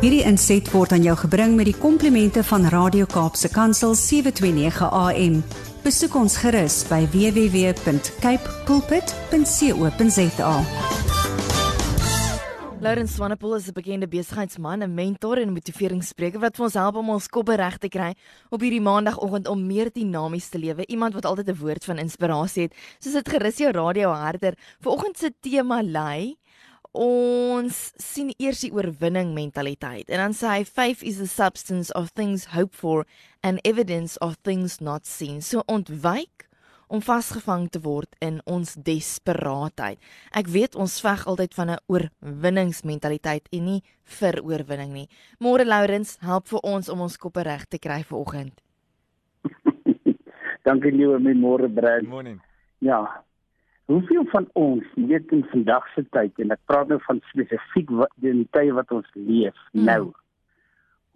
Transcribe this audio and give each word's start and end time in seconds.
Hierdie 0.00 0.22
inset 0.24 0.64
word 0.72 0.94
aan 0.96 1.02
jou 1.04 1.12
gebring 1.26 1.58
met 1.58 1.66
die 1.68 1.76
komplimente 1.76 2.40
van 2.48 2.62
Radio 2.72 3.04
Kaapse 3.04 3.50
Kansel 3.52 3.92
729 3.92 4.86
AM. 4.96 5.34
Besoek 5.84 6.14
ons 6.16 6.38
gerus 6.40 6.78
by 6.88 7.02
www.cape 7.12 8.54
pulpit.co.za. 8.64 10.54
Laurens 12.80 13.12
Swanepoel 13.12 13.58
is 13.58 13.68
'n 13.68 13.76
bekende 13.76 14.08
besigheidsman, 14.08 14.80
'n 14.80 14.94
mentor 14.94 15.36
en 15.36 15.52
motiveringsspreker 15.52 16.40
wat 16.40 16.56
vir 16.56 16.64
ons 16.64 16.74
help 16.74 16.96
om 16.96 17.10
ons 17.10 17.28
koppe 17.28 17.56
reg 17.56 17.76
te 17.76 17.88
kry 17.88 18.14
op 18.48 18.60
hierdie 18.60 18.80
maandagooggend 18.80 19.48
om 19.48 19.66
meer 19.66 19.92
dinamies 19.92 20.48
te 20.48 20.58
lewe. 20.58 20.86
Iemand 20.88 21.12
wat 21.12 21.24
altyd 21.26 21.48
'n 21.48 21.60
woord 21.60 21.84
van 21.84 21.98
inspirasie 21.98 22.62
het. 22.62 22.74
Soos 22.98 23.12
dit 23.12 23.28
gerus 23.28 23.56
jou 23.58 23.70
radio 23.70 24.08
harder. 24.08 24.56
Vanoggend 24.80 25.18
se 25.18 25.30
tema 25.40 25.82
lei 25.82 26.40
ons 26.92 27.76
sien 28.00 28.32
eers 28.38 28.64
die 28.64 28.72
oorwinning 28.74 29.34
mentaliteit. 29.34 30.10
En 30.10 30.18
dan 30.18 30.34
sê 30.34 30.58
hy 30.58 30.64
faith 30.64 31.02
is 31.06 31.18
the 31.22 31.28
substance 31.30 31.92
of 31.94 32.12
things 32.12 32.50
hoped 32.54 32.74
for 32.74 33.06
and 33.42 33.62
evidence 33.64 34.18
of 34.20 34.38
things 34.42 34.80
not 34.80 35.06
seen. 35.06 35.40
So 35.40 35.62
ontwyk 35.66 36.48
om 36.90 37.02
vasgevang 37.02 37.68
te 37.70 37.78
word 37.84 38.16
in 38.18 38.40
ons 38.50 38.74
desperaatheid. 38.74 40.00
Ek 40.34 40.50
weet 40.50 40.74
ons 40.74 40.98
veg 41.04 41.22
altyd 41.30 41.54
van 41.54 41.70
'n 41.70 41.82
oorwinningsmentaliteit 41.86 43.46
en 43.52 43.64
nie 43.64 43.82
vir 44.18 44.42
oorwinning 44.42 44.92
nie. 44.92 45.08
Môre 45.38 45.64
Lourens, 45.64 46.18
help 46.20 46.48
vir 46.48 46.60
ons 46.62 46.88
om 46.88 47.00
ons 47.00 47.16
koppe 47.16 47.42
reg 47.42 47.64
te 47.68 47.78
kry 47.78 48.02
vanoggend. 48.02 48.60
Dankie 50.66 50.90
liewe 50.90 51.18
my 51.18 51.32
môre 51.32 51.68
Brad. 51.68 52.02
Morning. 52.02 52.40
Ja. 52.80 53.22
Hoeveel 53.90 54.24
van 54.30 54.46
ons 54.54 54.86
weet 54.94 55.32
in 55.34 55.44
vandag 55.50 55.86
se 55.94 56.04
tyd 56.14 56.36
en 56.38 56.52
ek 56.54 56.60
praat 56.70 56.88
nou 56.92 57.00
van 57.08 57.18
spesifiek 57.32 57.88
die 58.22 58.46
tye 58.54 58.72
wat 58.76 58.90
ons 58.94 59.08
leef 59.18 59.56
Hmm. 59.72 59.84
nou. 59.88 60.12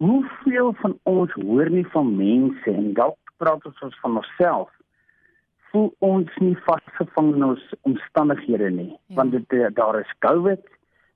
Hoeveel 0.03 0.73
van 0.81 0.97
ons 1.07 1.31
hoor 1.39 1.69
nie 1.71 1.85
van 1.93 2.09
mense 2.17 2.71
en 2.71 2.89
dalk 2.97 3.17
praat 3.39 3.63
ons 3.65 3.99
van 4.01 4.17
onsself 4.19 4.71
voel 5.71 5.89
ons 6.07 6.31
nie 6.39 6.55
vasgevang 6.67 7.33
in 7.35 7.43
ons 7.43 7.63
omstandighede 7.87 8.69
nie 8.71 8.91
Ja. 9.07 9.15
want 9.21 9.31
dit 9.31 9.53
eh, 9.53 9.67
daar 9.73 9.99
is 9.99 10.11
COVID 10.19 10.67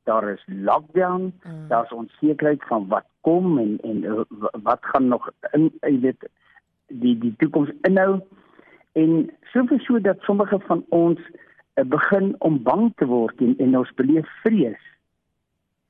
daar 0.08 0.30
is 0.32 0.44
lockdown 0.48 1.32
Mm. 1.44 1.68
daar's 1.68 1.92
onsekerheid 1.92 2.64
van 2.68 2.88
wat 2.88 3.06
kom 3.22 3.58
en 3.58 3.78
en 3.84 4.04
eh, 4.06 4.24
wat 4.64 4.80
gaan 4.82 5.08
nog 5.08 5.30
in 5.54 5.70
jy 5.82 6.00
weet 6.00 6.28
die 6.88 7.18
die 7.20 7.36
toekoms 7.38 7.70
inhou 7.88 8.20
en 8.94 9.30
soveel 9.54 9.80
so 9.80 10.00
dat 10.02 10.20
sommige 10.22 10.60
van 10.60 10.86
ons 10.90 11.20
begin 11.86 12.36
om 12.40 12.64
bang 12.64 12.92
te 12.96 13.06
word 13.06 13.42
en, 13.42 13.58
en 13.58 13.78
ons 13.78 13.94
beleef 13.96 14.28
vrees 14.44 14.86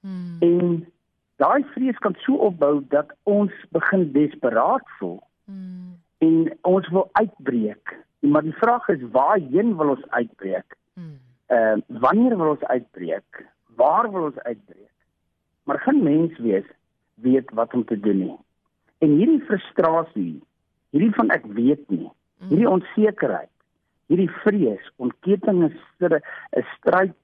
Hmm. 0.01 0.37
en 0.39 0.87
daai 1.35 1.63
vrees 1.73 1.97
kan 1.97 2.15
so 2.23 2.35
opbou 2.35 2.79
dat 2.87 3.11
ons 3.23 3.51
begin 3.71 4.11
desperaat 4.11 4.85
voel 4.99 5.19
Hmm. 5.45 5.97
en 6.17 6.57
ons 6.61 6.87
wil 6.89 7.09
uitbreek 7.11 7.97
maar 8.19 8.41
die 8.43 8.55
vraag 8.61 8.87
is 8.89 9.03
waarheen 9.11 9.75
wil 9.77 9.89
ons 9.89 10.09
uitbreek 10.09 10.77
Hmm. 10.93 11.17
uh 11.51 11.75
wanneer 11.87 12.37
wil 12.37 12.49
ons 12.49 12.63
uitbreek? 12.63 13.45
Waar 13.75 14.11
wil 14.11 14.23
ons 14.23 14.39
uitbreek? 14.39 14.91
Maar 15.63 15.79
geen 15.79 16.03
mens 16.03 16.37
weet 16.37 16.65
weet 17.15 17.49
wat 17.51 17.73
om 17.73 17.85
te 17.85 17.99
doen 17.99 18.17
nie. 18.17 18.37
En 18.97 19.09
hierdie 19.09 19.41
frustrasie, 19.47 20.41
hierdie 20.89 21.13
van 21.15 21.29
ek 21.29 21.45
weet 21.45 21.89
nie, 21.89 22.09
hierdie 22.47 22.69
onsekerheid, 22.69 23.49
hierdie 24.09 24.29
vrees, 24.41 24.81
ontketting 24.97 25.63
is 25.69 25.77
'n 26.02 26.65
stryd 26.75 27.15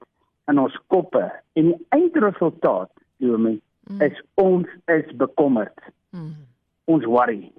in 0.46 0.58
ons 0.58 0.76
koppe 0.86 1.24
en 1.58 1.72
die 1.72 1.86
eindresultaat, 1.90 2.90
glo 3.18 3.38
my, 3.38 3.58
is 4.00 4.18
ons 4.34 4.66
is 4.86 5.10
bekommerd. 5.16 5.78
Hmm. 6.10 6.34
Ons 6.84 7.04
worry. 7.04 7.52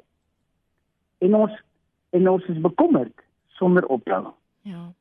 En 1.23 1.36
ons 1.36 1.52
en 2.16 2.30
ons 2.30 2.45
is 2.48 2.60
bekommerd 2.64 3.14
sonder 3.60 3.86
ophou. 3.86 4.33
Ja. 4.61 4.92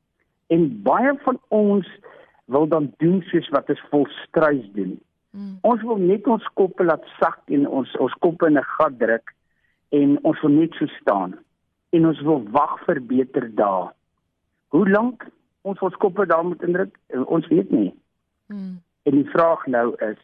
En 0.47 0.82
baie 0.82 1.14
van 1.22 1.38
ons 1.48 1.88
wil 2.44 2.66
dan 2.70 2.93
doen 3.03 3.22
soos 3.31 3.48
wat 3.54 3.70
ons 3.70 3.82
volstruis 3.91 4.66
doen. 4.75 4.97
Hmm. 5.31 5.58
Ons 5.62 5.82
wil 5.82 5.98
net 6.03 6.26
ons 6.26 6.50
koppe 6.54 6.84
laat 6.84 7.04
sak 7.20 7.43
en 7.47 7.66
ons 7.69 7.97
ons 8.03 8.19
koppe 8.25 8.47
in 8.47 8.58
'n 8.58 8.70
gat 8.78 8.98
druk 8.98 9.34
en 9.91 10.19
ons 10.22 10.41
wil 10.41 10.50
net 10.50 10.75
so 10.75 10.87
staan. 11.00 11.38
En 11.91 12.06
ons 12.06 12.20
wil 12.20 12.43
wag 12.50 12.84
vir 12.87 13.00
beter 13.00 13.54
dae. 13.54 13.91
Hoe 14.75 14.88
lank 14.91 15.27
ons 15.62 15.78
ons 15.78 15.97
koppe 16.03 16.27
daar 16.27 16.44
moet 16.44 16.62
indruk? 16.62 16.99
Eh, 17.06 17.22
Ons 17.27 17.47
weet 17.49 17.71
nie. 17.71 17.94
Hmm. 18.47 18.81
En 19.03 19.12
die 19.12 19.28
vraag 19.31 19.66
nou 19.66 19.94
is, 20.06 20.19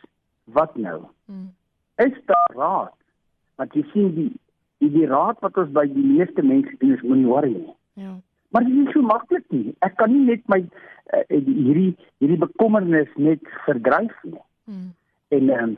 wat 0.44 0.76
nou? 0.76 1.03
Hmm. 1.26 1.53
Is 1.97 2.14
daar 2.26 2.52
raad? 2.56 2.94
Want 3.56 3.75
jy 3.75 3.84
sien 3.92 4.14
die 4.14 4.31
die, 4.82 4.91
die 4.91 5.06
raad 5.06 5.38
wat 5.41 5.56
ons 5.56 5.70
by 5.70 5.84
die 5.86 6.02
meeste 6.02 6.42
mense 6.42 6.75
doen 6.81 6.94
is 6.97 7.02
moenie 7.06 7.26
worry 7.31 7.52
nie. 7.54 7.75
Ja. 7.94 8.16
Maar 8.50 8.64
dit 8.66 8.86
is 8.86 8.92
so 8.92 9.02
maklik 9.06 9.44
nie. 9.54 9.75
Ek 9.86 9.94
kan 9.97 10.10
nie 10.10 10.25
net 10.26 10.42
my 10.50 10.58
uh, 11.14 11.20
hierdie 11.31 11.92
hierdie 12.19 12.38
bekommernis 12.42 13.08
net 13.16 13.47
verdryf 13.66 14.16
nie. 14.26 14.42
Hmm. 14.66 14.91
En 15.31 15.50
ehm 15.50 15.64
um, 15.64 15.76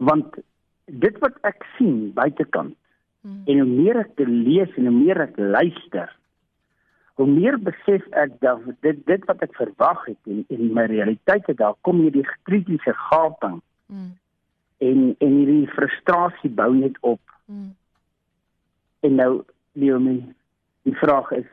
want 0.00 0.38
dit 0.86 1.18
wat 1.20 1.36
ek 1.44 1.64
sien 1.78 2.12
buitekant 2.16 2.76
Hmm. 3.20 3.42
en 3.44 3.58
hoe 3.60 3.68
meer 3.68 3.98
ek 4.00 4.16
lees 4.24 4.70
en 4.80 4.86
hoe 4.88 4.94
meer 4.96 5.18
ek 5.20 5.34
luister, 5.36 6.08
hoe 7.20 7.28
meer 7.28 7.58
besef 7.60 8.06
ek 8.16 8.36
dat 8.40 8.62
dit 8.80 9.00
dit 9.06 9.24
wat 9.28 9.42
ek 9.44 9.54
verwag 9.58 10.06
het 10.08 10.30
en 10.32 10.44
en 10.48 10.72
my 10.76 10.86
realiteit 10.88 11.46
het 11.46 11.58
daar 11.60 11.76
kom 11.86 12.00
hierdie 12.00 12.28
kritiese 12.48 12.94
gaping 13.10 13.60
Hmm. 13.90 14.18
en 14.78 15.14
en 15.18 15.32
hierdie 15.34 15.66
frustrasie 15.74 16.50
bou 16.50 16.70
net 16.74 16.98
op. 17.00 17.20
Hmm. 17.50 17.72
En 19.00 19.14
nou 19.14 19.42
Leonie, 19.72 20.22
die 20.86 20.94
vraag 20.94 21.32
is 21.34 21.48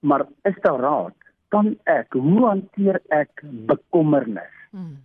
maar 0.00 0.24
is 0.48 0.56
daar 0.64 0.80
raad? 0.80 1.14
Kan 1.48 1.74
ek 1.84 2.16
hoe 2.16 2.46
hanteer 2.46 3.00
ek 3.12 3.42
bekommernis? 3.44 4.56
Hmm. 4.70 4.96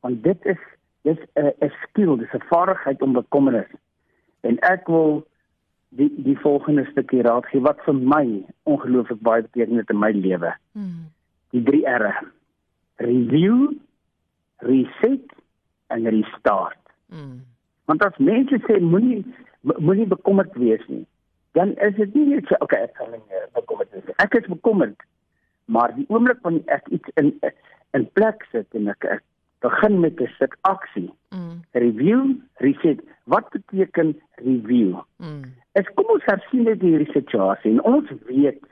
Want 0.00 0.22
dit 0.22 0.44
is 0.44 0.58
dis 1.06 1.18
'n 1.34 1.70
skill, 1.82 2.16
dis 2.16 2.34
'n 2.34 2.48
vaardigheid 2.50 3.02
om 3.02 3.12
bekommernis. 3.12 3.70
En 4.40 4.58
ek 4.58 4.86
wil 4.86 5.26
die 5.90 6.10
die 6.22 6.36
volgende 6.38 6.84
stukkie 6.90 7.22
raad 7.22 7.46
gee 7.46 7.60
wat 7.60 7.80
vir 7.84 7.94
my 7.94 8.44
ongelooflik 8.64 9.20
baie 9.20 9.42
beteken 9.42 9.76
het 9.76 9.90
in 9.90 9.98
my 9.98 10.10
lewe. 10.12 10.52
Hmm. 10.72 11.08
Die 11.50 11.62
3 11.62 11.86
R'e. 11.98 12.14
Review, 12.96 13.72
reset 14.58 15.32
en 15.86 16.08
restart. 16.08 16.78
Hmm. 17.08 17.40
Want 17.84 18.02
as 18.04 18.16
mense 18.18 18.58
sê 18.66 18.80
moenie 18.80 19.22
mo- 19.60 19.78
moenie 19.78 20.06
bekommerd 20.06 20.52
wees 20.60 20.82
nie, 20.88 21.06
dan 21.52 21.72
is 21.86 21.94
dit 21.96 22.14
nie 22.14 22.26
net 22.34 22.46
so 22.50 22.58
okay, 22.60 22.82
ek 22.88 22.96
gaan 22.98 23.14
nie 23.14 23.22
meer 23.30 23.46
bekommerd 23.54 23.90
wees 23.94 24.04
nie. 24.10 24.16
Ek 24.24 24.34
is 24.34 24.50
bekommerd. 24.50 24.98
Maar 25.68 25.94
die 25.96 26.04
oomblik 26.08 26.42
wanneer 26.44 26.68
ek 26.80 26.88
iets 26.88 27.08
in 27.16 27.32
in 27.96 28.04
plek 28.18 28.44
sit 28.52 28.66
en 28.76 28.88
ek, 28.92 29.04
ek 29.04 29.22
begin 29.64 30.00
met 30.00 30.20
'n 30.20 30.28
stuk 30.36 30.56
aksie, 30.68 31.08
Hmm. 31.30 31.62
review, 31.72 32.36
reset. 32.60 33.00
Wat 33.24 33.48
beteken 33.50 34.16
review? 34.36 35.00
Hmm. 35.18 35.42
Is 35.78 35.88
kom 35.94 36.08
ons 36.10 36.24
hersien 36.26 36.64
net 36.66 36.80
hierdie 36.82 37.12
situasie 37.12 37.70
en 37.70 37.82
ons 37.86 38.08
weet 38.26 38.62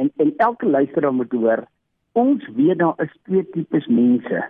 en 0.00 0.08
en 0.22 0.30
elke 0.44 0.68
luisteraar 0.68 1.12
moet 1.12 1.32
hoor, 1.32 1.64
ons 2.16 2.46
weet 2.56 2.78
daar 2.80 3.02
is 3.04 3.12
twee 3.28 3.44
tipes 3.52 3.88
mense 3.92 4.44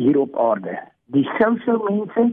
hier 0.00 0.18
op 0.20 0.36
aarde. 0.38 0.76
Die 1.12 1.24
social 1.36 1.82
mense, 1.88 2.24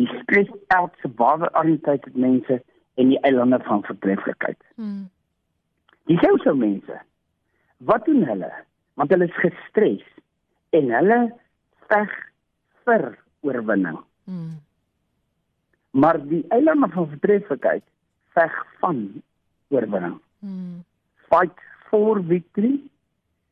die 0.00 0.08
stress 0.22 0.50
out 0.74 0.96
survivor 1.04 1.50
oriented 1.58 2.08
mense 2.14 2.58
en 2.98 3.12
die 3.12 3.20
eilande 3.28 3.60
van 3.68 3.84
vertreffelikheid. 3.86 4.58
Hmm. 4.74 5.06
Die 6.10 6.18
social 6.24 6.58
mense. 6.58 6.98
Wat 7.86 8.06
doen 8.08 8.24
hulle? 8.26 8.50
Want 8.98 9.14
hulle 9.14 9.30
is 9.30 9.40
gestres 9.44 10.02
en 10.74 10.90
hulle 10.96 11.20
veg 11.92 12.18
vir 12.86 13.08
oorwinning. 13.46 14.00
Hmm. 14.26 14.58
Maar 15.92 16.18
die 16.26 16.44
eilande 16.48 16.88
van 16.94 17.10
vertreffelikheid 17.14 17.84
veg 18.34 18.54
van 18.80 19.22
oorwinning. 19.68 20.18
Hmm. 20.40 20.82
Fight 21.28 21.58
for 21.90 22.20
victory 22.26 22.80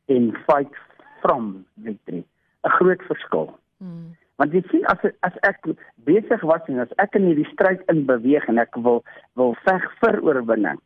en 0.05 0.31
fight 0.47 0.75
from 1.21 1.65
victory. 1.73 2.23
'n 2.63 2.69
Groot 2.77 3.01
verskil. 3.09 3.57
Hmm. 3.77 4.15
Want 4.35 4.53
jy 4.53 4.61
sien 4.69 4.85
as 4.89 5.03
as 5.21 5.35
ek 5.45 5.65
besig 6.05 6.41
was 6.41 6.61
en 6.67 6.79
as 6.79 6.93
ek 6.97 7.15
in 7.15 7.27
hierdie 7.29 7.49
stryd 7.53 7.81
in 7.93 8.05
beweeg 8.09 8.47
en 8.49 8.57
ek 8.57 8.75
wil 8.75 9.03
wil 9.37 9.55
veg 9.65 9.85
vir 10.01 10.17
oorwinning, 10.25 10.79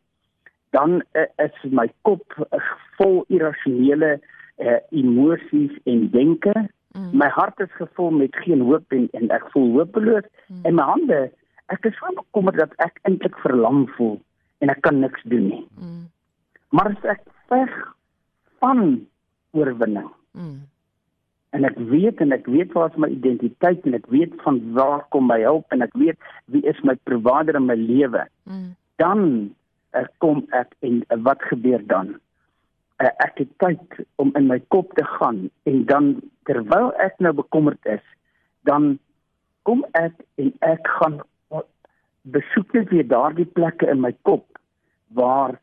dan 0.76 1.02
uh, 1.16 1.24
is 1.44 1.56
my 1.70 1.86
kop 2.02 2.36
uh, 2.52 2.60
vol 2.98 3.24
irrasionele 3.32 4.18
uh, 4.60 4.80
emosies 4.90 5.72
en 5.84 6.10
denke. 6.12 6.52
Mm. 6.96 7.10
My 7.12 7.28
hart 7.32 7.60
is 7.60 7.72
gevul 7.76 8.10
met 8.10 8.36
geen 8.44 8.60
hoop 8.60 8.92
en 8.92 9.08
en 9.12 9.30
ek 9.30 9.48
voel 9.52 9.72
hopeloos 9.78 10.28
Mm. 10.48 10.64
en 10.64 10.74
my 10.74 10.82
hande, 10.82 11.20
ek 11.72 11.88
is 11.90 11.96
so 11.98 12.12
bekommerd 12.18 12.60
dat 12.62 12.74
ek 12.84 13.00
eintlik 13.08 13.36
verlam 13.42 13.86
voel 13.96 14.18
en 14.64 14.72
ek 14.72 14.80
kan 14.86 15.00
niks 15.00 15.22
doen 15.30 15.48
nie. 15.50 15.64
Mm. 15.80 16.06
Maar 16.74 16.92
as 16.94 17.10
ek 17.16 17.24
veg 17.50 17.74
van 18.62 19.06
oorwinning 19.56 20.10
Mm. 20.36 20.66
en 21.56 21.64
ek 21.64 21.76
weet 21.88 22.20
en 22.20 22.34
ek 22.36 22.48
weet 22.52 22.74
wat 22.76 22.92
is 22.92 23.00
my 23.00 23.08
identiteit 23.08 23.86
en 23.88 23.94
ek 23.96 24.08
weet 24.12 24.34
van 24.44 24.58
waar 24.76 25.06
kom 25.14 25.30
my 25.30 25.38
hulp 25.40 25.72
en 25.72 25.80
ek 25.86 25.94
weet 25.96 26.18
wie 26.52 26.60
is 26.68 26.80
my 26.84 26.92
provider 27.08 27.56
in 27.56 27.64
my 27.64 27.76
lewe. 27.80 28.26
Mm. 28.44 28.74
Dan 29.00 29.22
uh, 29.96 30.04
kom 30.20 30.42
ek 30.52 30.74
en 30.84 31.00
uh, 31.08 31.16
wat 31.24 31.40
gebeur 31.48 31.80
dan? 31.88 32.12
Uh, 33.00 33.08
ek 33.24 33.40
het 33.40 33.54
tyd 33.64 34.04
om 34.20 34.34
in 34.36 34.50
my 34.50 34.58
kop 34.74 34.92
te 35.00 35.06
gaan 35.16 35.46
en 35.64 35.80
dan 35.88 36.12
terwyl 36.44 36.92
ek 37.00 37.16
nou 37.24 37.32
bekommerd 37.40 37.88
is, 37.88 38.04
dan 38.68 38.98
kom 39.64 39.86
ek 39.96 40.20
en 40.36 40.52
ek 40.68 40.84
gaan 41.00 41.22
besoek 42.34 42.72
net 42.74 42.90
weer 42.90 43.06
daardie 43.08 43.46
plekke 43.58 43.88
in 43.90 44.00
my 44.02 44.12
kop 44.28 44.46
waar 45.14 45.56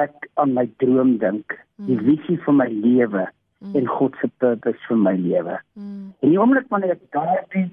ek 0.00 0.28
aan 0.40 0.54
my 0.56 0.66
droom 0.82 1.16
dink, 1.20 1.56
die 1.88 1.96
mm. 1.96 2.04
visie 2.08 2.38
vir 2.44 2.56
my 2.56 2.68
lewe 2.72 3.24
mm. 3.26 3.74
en 3.78 3.88
God 3.88 4.16
se 4.20 4.28
purpose 4.42 4.88
vir 4.88 5.00
my 5.00 5.14
lewe. 5.18 5.58
Mm. 5.76 6.12
En 6.20 6.32
die 6.32 6.40
oomblik 6.40 6.68
wanneer 6.72 6.96
ek 6.96 7.04
daardie 7.16 7.66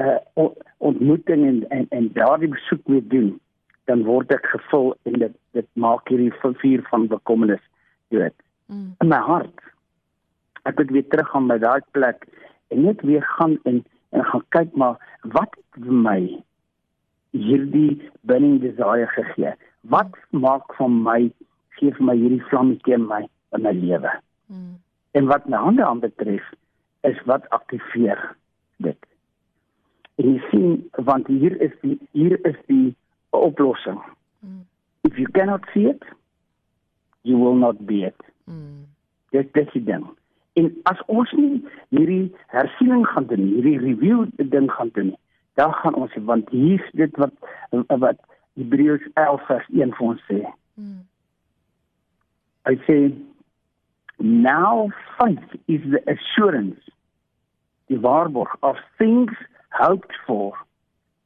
uh, 0.00 0.48
ontmoeting 0.84 1.44
en 1.48 1.58
en, 1.74 1.86
en 1.96 2.08
daardie 2.16 2.52
besoek 2.52 2.84
weer 2.92 3.04
doen, 3.12 3.34
dan 3.90 4.04
word 4.08 4.32
ek 4.34 4.48
gevul 4.54 4.94
en 5.08 5.20
dit 5.24 5.36
dit 5.56 5.68
maak 5.80 6.08
hierdie 6.12 6.32
vuur 6.42 6.84
van 6.90 7.08
bekommernis 7.12 7.64
dood. 8.14 8.34
Mm. 8.72 8.94
In 9.00 9.12
my 9.12 9.20
hart. 9.28 9.54
Ek 10.66 10.80
moet 10.80 10.90
weer 10.90 11.08
terug 11.12 11.34
aan 11.38 11.46
my 11.48 11.58
daai 11.62 11.80
plek 11.94 12.26
en 12.74 12.82
net 12.88 13.04
weer 13.06 13.24
gaan 13.36 13.60
en 13.64 13.84
en 14.14 14.24
gaan 14.24 14.44
kyk 14.54 14.74
maar 14.78 14.96
wat 15.34 15.56
vir 15.76 15.96
my 16.06 16.20
hierdie 17.42 18.10
burning 18.28 18.60
desire 18.60 19.06
gegee. 19.14 19.54
Wat 19.80 20.14
maak 20.30 20.74
van 20.78 21.02
my 21.02 21.20
gee 21.78 21.92
vir 21.92 22.08
my 22.08 22.16
hierdie 22.18 22.42
vlammetjie 22.50 22.96
in 22.96 23.06
my 23.06 23.22
in 23.56 23.62
my 23.62 23.72
lewe? 23.76 24.12
Mm. 24.52 24.76
En 25.18 25.30
wat 25.32 25.48
my 25.48 25.60
hande 25.62 25.84
aan 25.84 26.00
betref 26.00 26.44
is 27.06 27.18
wat 27.24 27.48
aktiveer 27.54 28.20
dit. 28.76 28.98
En 30.16 30.32
jy 30.32 30.42
sien 30.50 30.68
want 31.08 31.26
hier 31.26 31.56
is 31.60 31.74
die 31.82 31.98
hier 32.12 32.38
is 32.48 32.58
die 32.66 32.94
oplossing. 33.36 34.00
Mm. 34.40 34.64
If 35.08 35.18
you 35.18 35.28
cannot 35.32 35.66
see 35.72 35.86
it, 35.92 36.04
you 37.22 37.38
will 37.38 37.58
not 37.58 37.86
be 37.86 38.04
it. 38.06 38.30
Mm. 38.44 38.86
Dit 39.30 39.52
dis 39.52 39.70
die 39.72 39.84
ding. 39.84 40.06
En 40.56 40.70
as 40.88 41.00
ons 41.12 41.32
nie 41.36 41.60
hierdie 41.92 42.32
hersiening 42.54 43.04
gaan 43.12 43.26
doen, 43.28 43.44
hierdie 43.52 43.78
review 43.82 44.24
ding 44.36 44.70
gaan 44.72 44.90
doen, 44.96 45.12
dan 45.56 45.72
gaan 45.72 45.94
ons 45.94 46.16
want 46.28 46.50
hier 46.50 46.84
is 46.84 46.90
dit 46.92 47.16
wat 47.16 47.32
wat 47.86 48.18
Hebreërs 48.56 49.08
11 49.14 49.46
vers 49.46 49.68
1 49.72 49.94
vir 49.96 50.06
ons 50.06 50.22
sê. 50.28 50.42
Mm. 50.74 51.00
Hy 52.68 52.76
sê 52.88 52.98
Now 54.18 54.88
faith 55.18 55.56
is 55.68 55.82
the 55.92 56.00
assurance, 56.12 56.80
die 57.92 58.00
waarborg 58.00 58.56
of 58.60 58.80
things 58.96 59.32
hoped 59.76 60.12
for, 60.26 60.56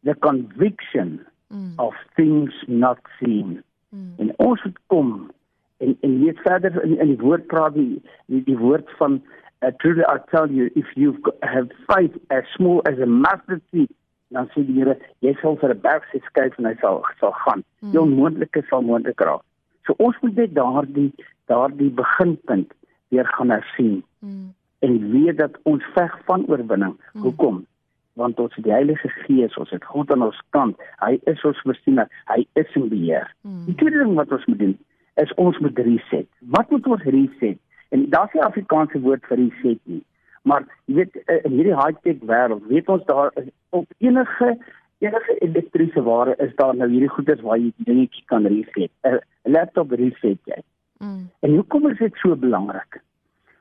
the 0.02 0.14
conviction 0.14 1.20
mm. 1.52 1.74
of 1.78 1.94
things 2.16 2.54
not 2.66 2.98
seen. 3.18 3.62
Mm. 3.94 4.14
En 4.18 4.34
ons 4.38 4.62
het 4.62 4.78
kom 4.86 5.30
en 5.78 5.96
en 6.00 6.18
weet 6.24 6.38
verder 6.46 6.82
in 6.82 6.98
in 6.98 7.14
die 7.14 7.22
woord 7.22 7.46
praat 7.46 7.74
die 7.74 8.02
die, 8.26 8.42
die 8.46 8.58
woord 8.58 8.90
van 8.98 9.22
uh, 9.62 9.70
truly 9.82 10.02
I 10.06 10.18
tell 10.30 10.50
you 10.50 10.70
if 10.74 10.86
you 10.94 11.18
have 11.40 11.70
faith 11.86 12.14
as 12.28 12.44
small 12.54 12.82
as 12.90 12.98
a 12.98 13.06
mustard 13.06 13.62
seed 13.70 13.90
dan 14.30 14.48
sê 14.54 14.64
die 14.66 14.78
Here 14.78 14.96
jy 15.26 15.34
sal 15.40 15.56
vir 15.60 15.74
'n 15.74 15.80
berg 15.86 16.04
sê 16.10 16.20
skuif 16.26 16.58
en 16.58 16.68
hy 16.70 16.74
sal 16.80 17.02
sal 17.20 17.32
gaan. 17.44 17.64
Mm. 17.82 17.90
Die 17.92 18.00
onmoontlike 18.00 18.62
sal 18.68 18.82
moontlik 18.82 19.20
raak. 19.20 19.42
So 19.86 19.94
ons 19.98 20.16
moet 20.22 20.36
net 20.36 20.54
daardie 20.54 21.12
daardie 21.46 21.90
beginpunt 21.90 22.72
weer 23.10 23.26
gaan 23.26 23.50
hersien. 23.50 24.02
Mm. 24.20 24.54
En 24.78 25.10
weet 25.10 25.38
dat 25.38 25.58
ons 25.62 25.84
veg 25.94 26.18
van 26.24 26.46
oorwinning. 26.46 26.96
Mm. 27.12 27.22
Hoekom? 27.22 27.66
Want 28.12 28.38
ons 28.40 28.54
het 28.54 28.64
die 28.64 28.72
Heilige 28.72 29.08
Gees, 29.08 29.56
ons 29.56 29.70
het 29.70 29.84
God 29.84 30.10
aan 30.10 30.22
ons 30.22 30.42
kant. 30.50 30.76
Hy 30.98 31.18
is 31.24 31.44
ons 31.44 31.60
voorsiener. 31.60 32.08
Hy 32.26 32.46
is 32.52 32.74
in 32.74 32.88
beheer. 32.88 33.34
Mm. 33.42 33.64
Die 33.66 33.74
tweede 33.74 34.04
ding 34.04 34.14
wat 34.14 34.32
ons 34.32 34.46
moet 34.46 34.58
doen 34.58 34.78
is 35.14 35.34
ons 35.34 35.58
moet 35.58 35.78
reset. 35.78 36.28
Wat 36.38 36.70
moet 36.70 36.86
ons 36.86 37.02
reset? 37.02 37.58
En 37.90 38.06
daar's 38.10 38.32
nie 38.32 38.42
Afrikaanse 38.42 39.00
woord 39.00 39.26
vir 39.26 39.36
reset 39.36 39.80
nie. 39.84 40.02
Maar 40.42 40.64
jy 40.88 40.94
weet 40.94 41.16
eh, 41.24 41.40
in 41.44 41.56
hierdie 41.58 41.76
high-tech 41.76 42.22
wêreld, 42.28 42.66
weet 42.70 42.88
ons 42.88 43.04
daar 43.08 43.32
is 43.40 43.50
op 43.76 43.90
enige 43.98 44.56
enige 45.00 45.36
elektriese 45.40 46.02
ware 46.02 46.34
is 46.44 46.54
daar 46.56 46.76
nou 46.76 46.88
hierdie 46.90 47.08
goeders 47.08 47.40
waar 47.40 47.58
jy 47.58 47.72
dingetjie 47.88 48.24
kan 48.32 48.46
reset. 48.46 48.92
'n 49.02 49.20
Laptop 49.44 49.92
reset 49.96 50.40
jy. 50.44 50.60
Mm. 50.98 51.30
En 51.40 51.54
hoekom 51.54 51.88
is 51.90 51.98
dit 51.98 52.16
so 52.20 52.36
belangrik? 52.36 53.00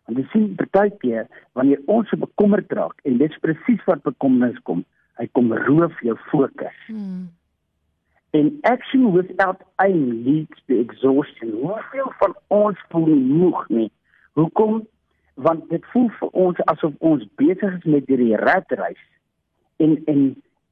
Want 0.05 0.17
jy 0.17 0.25
sien 0.31 0.55
partykeer 0.55 1.27
wanneer 1.53 1.79
ons 1.85 2.09
so 2.09 2.17
bekommerd 2.17 2.71
raak 2.71 2.99
en 3.03 3.17
dit 3.17 3.31
is 3.31 3.39
presies 3.39 3.83
wat 3.85 4.03
bekommernis 4.03 4.59
kom, 4.67 4.83
hy 5.19 5.27
kom 5.31 5.53
roof 5.53 6.01
jou 6.01 6.17
fokus. 6.31 6.79
Mm. 6.87 7.29
En 8.31 8.57
action 8.61 9.11
without 9.13 9.63
aim 9.75 10.23
leads 10.25 10.61
to 10.67 10.79
exhaustion. 10.79 11.51
Hoeveel 11.63 12.11
van 12.19 12.35
ons 12.47 12.83
voel 12.89 13.15
moeg 13.15 13.63
nie? 13.69 13.91
Hoekom? 14.37 14.83
Want 15.39 15.69
dit 15.71 15.86
voel 15.94 16.09
vir 16.19 16.36
ons 16.45 16.62
asof 16.71 16.94
ons 17.00 17.24
besig 17.39 17.77
is 17.77 17.88
met 17.88 18.07
hierdie 18.12 18.38
ratreis. 18.41 19.01
En 19.80 19.97
en 20.12 20.21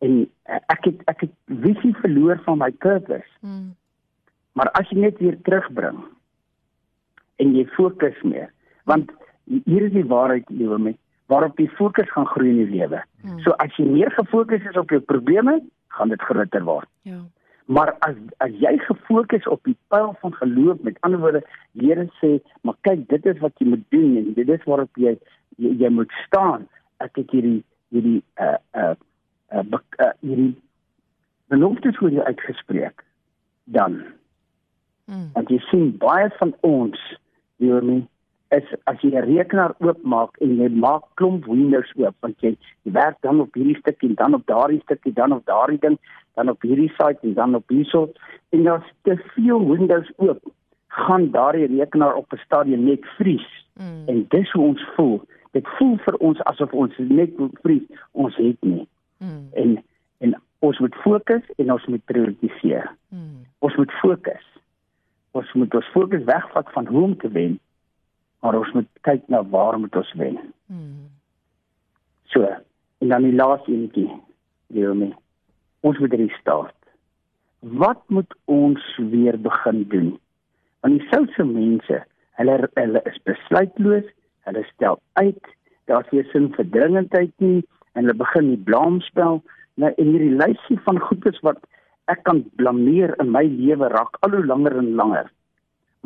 en 0.06 0.20
ek 0.46 0.90
het 0.90 1.02
ek 1.14 1.26
het 1.26 1.34
visie 1.64 1.94
verloor 2.04 2.42
van 2.46 2.60
my 2.62 2.72
purpose. 2.84 3.30
Mm. 3.42 3.74
Maar 4.60 4.72
as 4.80 4.90
jy 4.92 5.00
net 5.00 5.20
weer 5.24 5.38
terugbring 5.48 6.04
en 7.38 7.56
jy 7.56 7.66
fokus 7.78 8.18
meer 8.26 8.52
want 8.88 9.12
hier 9.48 9.84
is 9.88 9.94
die 9.94 10.08
waarheid 10.08 10.50
lewe 10.50 10.80
met 10.80 10.98
waarop 11.32 11.60
jy 11.60 11.68
fokus 11.76 12.10
gaan 12.14 12.28
groei 12.32 12.54
in 12.54 12.60
die 12.62 12.80
lewe. 12.80 13.02
Hmm. 13.22 13.40
So 13.44 13.56
as 13.64 13.74
jy 13.76 13.84
meer 13.90 14.14
gefokus 14.16 14.64
is 14.70 14.78
op 14.80 14.94
jou 14.94 15.02
probleme, 15.04 15.58
gaan 15.98 16.14
dit 16.14 16.24
groter 16.24 16.64
word. 16.64 16.88
Ja. 17.08 17.20
Maar 17.68 17.94
as 18.08 18.16
as 18.44 18.54
jy 18.62 18.74
gefokus 18.86 19.48
op 19.52 19.64
die 19.68 19.76
pyl 19.92 20.14
van 20.22 20.34
geloof, 20.40 20.80
met 20.88 21.00
ander 21.06 21.20
woorde, 21.20 21.44
Here 21.76 22.08
sê, 22.22 22.38
maar 22.62 22.78
kyk, 22.88 23.08
dit 23.12 23.26
is 23.26 23.42
wat 23.44 23.60
jy 23.60 23.68
moet 23.74 23.84
doen 23.94 24.16
en 24.22 24.32
dit 24.38 24.50
is 24.50 24.64
waarop 24.64 25.02
jy 25.02 25.18
jy, 25.58 25.74
jy 25.84 25.92
moet 25.92 26.14
staan. 26.26 26.68
Ek 27.04 27.20
het 27.20 27.32
hierdie 27.36 27.60
hierdie 27.92 28.22
uh 28.40 28.56
uh 28.72 28.96
uh, 29.52 29.82
uh 30.00 30.14
hierdie 30.24 30.54
beloftes 31.52 32.00
vir 32.00 32.16
jou 32.20 32.26
uitgespreek 32.28 33.04
dan. 33.76 34.02
Hmm. 35.08 35.30
Want 35.36 35.52
jy 35.52 35.60
sien 35.68 35.92
baie 36.00 36.32
van 36.40 36.56
ons 36.68 37.00
Jy 37.58 37.80
nie 37.82 38.04
is 38.50 38.68
as 38.86 39.02
jy 39.02 39.12
'n 39.12 39.26
rekenaar 39.26 39.74
oopmaak 39.80 40.38
en 40.38 40.58
jy 40.58 40.70
maak 40.70 41.04
klomp 41.16 41.46
Windows 41.46 41.92
oop 41.96 42.16
want 42.20 42.40
jy, 42.42 42.56
jy 42.84 42.92
werk 42.92 43.18
dan 43.22 43.40
op 43.40 43.54
hierdie 43.54 43.78
stukkie 43.80 44.14
dan 44.14 44.34
op 44.34 44.46
daardie 44.46 44.82
stukkie 44.82 45.14
dan 45.14 45.32
op 45.32 45.46
daardie 45.46 45.80
ding 45.80 45.98
dan 46.36 46.50
op 46.50 46.62
hierdie 46.62 46.92
site 46.98 47.20
en 47.22 47.34
dan 47.34 47.56
op 47.56 47.70
hierso 47.70 48.12
en 48.50 48.64
daar's 48.64 48.94
te 49.04 49.18
veel 49.36 49.68
Windows 49.68 50.12
oop 50.18 50.40
gaan 50.88 51.32
daardie 51.32 51.68
rekenaar 51.68 52.16
op 52.16 52.34
'n 52.34 52.44
stadium 52.46 52.84
net 52.84 53.06
vries. 53.06 53.66
Mm. 53.78 54.04
en 54.08 54.26
dis 54.28 54.52
hoe 54.52 54.66
ons 54.66 54.90
voel. 54.96 55.22
Dit 55.52 55.68
voel 55.68 55.98
vir 55.98 56.16
ons 56.18 56.40
asof 56.44 56.74
ons 56.74 56.94
net 56.98 57.30
vries. 57.62 57.86
Ons 58.12 58.36
het 58.36 58.58
nie. 58.62 58.88
Mm. 59.18 59.48
en 59.54 59.84
en 60.18 60.42
ons 60.60 60.80
moet 60.80 60.96
fokus 60.96 61.44
en 61.58 61.72
ons 61.72 61.86
moet 61.86 62.06
prioritiseer. 62.06 62.96
Mm. 63.10 63.46
ons 63.60 63.76
moet 63.76 63.92
fokus. 63.92 64.46
Ons 65.32 65.54
moet 65.54 65.76
ons 65.76 65.86
fokus 65.86 66.24
wegvat 66.24 66.72
van 66.72 66.88
hoe 66.88 67.04
om 67.04 67.18
te 67.18 67.30
wen 67.30 67.60
maar 68.42 68.58
ons 68.60 68.72
moet 68.74 68.90
kyk 69.08 69.28
na 69.34 69.44
waar 69.54 69.80
moet 69.80 69.96
ons 69.96 70.14
wen. 70.20 70.40
Hmm. 70.68 71.10
so 72.28 72.44
en 72.98 73.10
dan 73.14 73.24
die 73.24 73.36
laaste 73.36 73.72
enetjie 73.72 74.10
wil 74.76 74.96
my 74.98 75.12
ons 75.88 76.00
moet 76.04 76.14
restart. 76.14 76.76
Wat 77.60 78.02
moet 78.08 78.34
ons 78.46 78.84
weer 78.98 79.38
begin 79.42 79.84
doen? 79.94 80.10
Want 80.82 81.00
die 81.00 81.08
souse 81.12 81.44
mense 81.44 82.02
hulle 82.38 82.58
hulle 82.74 83.02
is 83.10 83.22
besluitloos 83.30 84.10
hulle 84.48 84.64
stel 84.74 85.00
uit 85.14 85.54
daar's 85.88 86.10
nie 86.12 86.26
sin 86.32 86.50
vir 86.56 86.68
dringendheid 86.76 87.34
nie 87.44 87.62
en 87.94 88.04
hulle 88.04 88.18
begin 88.20 88.52
die 88.52 88.64
blaamspel. 88.70 89.42
Nou 89.82 89.92
en 89.94 90.12
hierdie 90.12 90.36
lysie 90.36 90.80
van 90.86 91.00
goedes 91.10 91.40
wat 91.48 91.64
ek 92.12 92.24
kan 92.28 92.44
blameer 92.60 93.14
in 93.22 93.32
my 93.34 93.44
lewe 93.48 93.90
raak 93.94 94.20
al 94.26 94.36
hoe 94.38 94.46
langer 94.46 94.78
en 94.80 94.94
langer. 95.00 95.32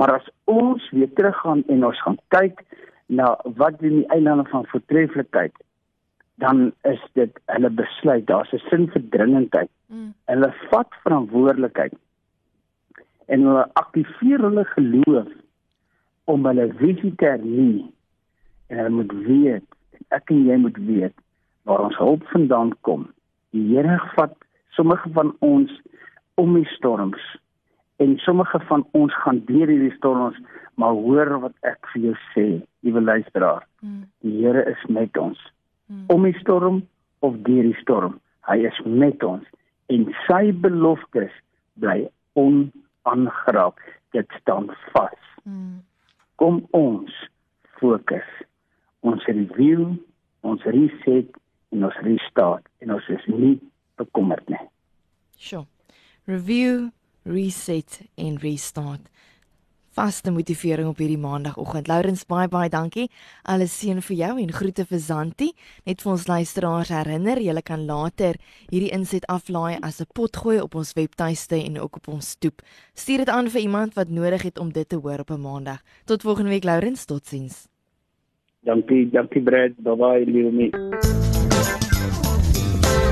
Maar 0.01 0.15
as 0.17 0.29
ons 0.49 0.89
weer 0.89 1.13
teruggaan 1.13 1.59
en 1.69 1.85
ons 1.85 1.99
gaan 2.01 2.17
kyk 2.33 2.63
na 3.05 3.35
wat 3.59 3.75
doen 3.79 3.99
die 3.99 4.07
eilande 4.15 4.47
van 4.49 4.63
voortreffelikheid, 4.71 5.53
dan 6.41 6.71
is 6.89 7.03
dit 7.13 7.37
hulle 7.53 7.69
besluit, 7.69 8.25
daar's 8.25 8.53
'n 8.53 8.63
sin 8.69 8.87
vir 8.89 9.03
dringendheid. 9.09 9.69
Mm. 9.93 10.13
Hulle 10.25 10.49
vat 10.69 10.89
verantwoordelikheid 11.03 11.93
en 13.25 13.45
hulle 13.45 13.67
aktiveer 13.73 14.41
hulle 14.41 14.65
geloof 14.65 15.29
om 16.23 16.45
hulle 16.45 16.73
visie 16.81 17.13
te 17.15 17.25
hernie. 17.25 17.93
En 18.67 18.77
hulle 18.77 18.89
moet 18.89 19.13
weet, 19.13 19.67
ek 20.09 20.29
en 20.29 20.45
jy 20.45 20.57
moet 20.57 20.77
weet 20.77 21.15
waar 21.63 21.79
ons 21.79 21.97
hulp 21.97 22.25
vandaan 22.33 22.73
kom. 22.81 23.05
Die 23.51 23.67
Here 23.75 24.01
vat 24.15 24.33
sommige 24.69 25.09
van 25.13 25.35
ons 25.39 25.81
om 26.35 26.53
die 26.53 26.67
storms 26.73 27.21
en 28.01 28.17
sommige 28.25 28.59
van 28.69 28.85
ons 28.97 29.15
gaan 29.23 29.43
deur 29.45 29.69
hierdie 29.69 29.95
storms 29.97 30.37
maar 30.79 30.97
hoor 30.97 31.37
wat 31.47 31.67
ek 31.67 31.91
vir 31.93 32.09
jou 32.09 32.15
sê 32.33 32.47
liewe 32.81 33.01
luisteraar 33.01 33.67
Mm. 33.81 34.05
Die 34.21 34.45
Here 34.45 34.63
is 34.69 34.89
met 34.89 35.17
ons. 35.17 35.39
Mm. 35.85 36.03
Om 36.07 36.23
die 36.23 36.37
storm 36.39 36.81
of 37.19 37.37
deur 37.47 37.65
die 37.65 37.77
storm, 37.81 38.19
hy 38.45 38.61
is 38.69 38.77
met 38.85 39.23
ons 39.25 39.47
en 39.91 40.05
sy 40.27 40.51
beloftes 40.63 41.33
bly 41.81 42.05
onaangeraak. 42.39 43.81
Dit 44.13 44.29
staan 44.41 44.69
vas. 44.93 45.17
Mm. 45.43 45.81
Kom 46.41 46.61
ons 46.77 47.15
fokus. 47.79 48.29
Ons 49.01 49.25
review, 49.25 49.95
ons 50.45 50.63
reset 50.69 51.29
en 51.73 51.87
ons 51.89 52.01
restart 52.05 52.67
en 52.85 52.93
ons 52.93 53.09
is 53.09 53.27
nie 53.31 53.55
bekommerd 53.97 54.45
nie. 54.51 54.61
Sure. 55.41 55.65
Review, 56.29 56.91
reset 57.23 58.01
en 58.15 58.37
restart 58.37 59.09
vaste 59.91 60.31
motivering 60.31 60.87
op 60.87 60.99
hierdie 61.01 61.19
maandagooggend. 61.19 61.87
Lourens 61.87 62.23
baie 62.25 62.47
baie 62.51 62.69
dankie. 62.71 63.09
Alles 63.43 63.73
seën 63.79 63.99
vir 64.01 64.17
jou 64.17 64.31
en 64.39 64.53
groete 64.55 64.85
vir 64.87 65.01
Zanti. 65.03 65.51
Net 65.87 66.03
vir 66.03 66.11
ons 66.13 66.27
luisteraars 66.27 66.93
herinner, 66.95 67.41
julle 67.43 67.63
kan 67.65 67.83
later 67.85 68.39
hierdie 68.71 68.91
inset 68.95 69.27
aflaai 69.27 69.79
as 69.81 70.01
'n 70.01 70.07
potgooi 70.13 70.61
op 70.61 70.75
ons 70.75 70.93
webtuiste 70.93 71.55
en 71.55 71.79
ook 71.79 71.95
op 71.95 72.07
ons 72.07 72.29
stoep. 72.29 72.61
Stuur 72.95 73.17
dit 73.17 73.29
aan 73.29 73.49
vir 73.49 73.61
iemand 73.61 73.93
wat 73.93 74.09
nodig 74.09 74.41
het 74.41 74.59
om 74.59 74.71
dit 74.71 74.89
te 74.89 74.95
hoor 74.95 75.19
op 75.19 75.31
'n 75.31 75.41
maandag. 75.41 75.81
Tot 76.05 76.21
volgende 76.21 76.49
week 76.49 76.63
Lourens, 76.63 77.05
totsiens. 77.05 77.67
Dankie, 78.63 79.09
dankie 79.09 79.41
Brad. 79.41 79.71
Bye 79.77 79.95
bye, 79.95 80.51
mens. 80.51 81.30